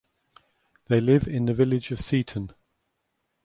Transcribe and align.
They 0.87 0.99
live 0.99 1.27
in 1.27 1.45
the 1.45 1.53
village 1.53 1.91
of 1.91 1.99
Seaton. 2.01 2.55